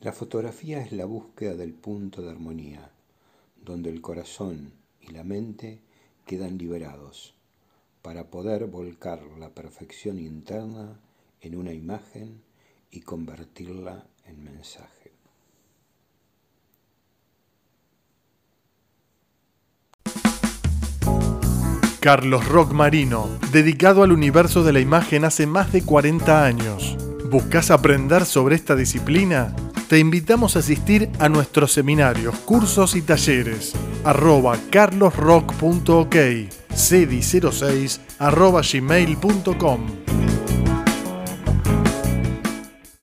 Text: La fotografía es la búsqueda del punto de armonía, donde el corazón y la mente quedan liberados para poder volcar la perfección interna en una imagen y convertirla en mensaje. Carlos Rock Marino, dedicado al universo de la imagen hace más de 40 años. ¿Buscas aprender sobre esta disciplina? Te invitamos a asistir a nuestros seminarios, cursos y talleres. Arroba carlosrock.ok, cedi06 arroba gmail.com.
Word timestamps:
La 0.00 0.12
fotografía 0.12 0.80
es 0.80 0.92
la 0.92 1.06
búsqueda 1.06 1.54
del 1.54 1.74
punto 1.74 2.22
de 2.22 2.30
armonía, 2.30 2.92
donde 3.64 3.90
el 3.90 4.00
corazón 4.00 4.72
y 5.00 5.08
la 5.08 5.24
mente 5.24 5.80
quedan 6.24 6.56
liberados 6.56 7.34
para 8.00 8.30
poder 8.30 8.66
volcar 8.66 9.20
la 9.40 9.48
perfección 9.48 10.20
interna 10.20 11.00
en 11.40 11.56
una 11.56 11.72
imagen 11.72 12.42
y 12.92 13.00
convertirla 13.00 14.06
en 14.24 14.44
mensaje. 14.44 15.10
Carlos 21.98 22.46
Rock 22.46 22.70
Marino, 22.70 23.28
dedicado 23.52 24.04
al 24.04 24.12
universo 24.12 24.62
de 24.62 24.72
la 24.72 24.78
imagen 24.78 25.24
hace 25.24 25.48
más 25.48 25.72
de 25.72 25.82
40 25.82 26.44
años. 26.44 26.96
¿Buscas 27.28 27.72
aprender 27.72 28.24
sobre 28.24 28.54
esta 28.54 28.76
disciplina? 28.76 29.54
Te 29.88 29.98
invitamos 29.98 30.54
a 30.54 30.58
asistir 30.58 31.08
a 31.18 31.30
nuestros 31.30 31.72
seminarios, 31.72 32.34
cursos 32.40 32.94
y 32.94 33.00
talleres. 33.00 33.72
Arroba 34.04 34.58
carlosrock.ok, 34.70 36.14
cedi06 36.70 37.98
arroba 38.18 38.60
gmail.com. 38.60 40.27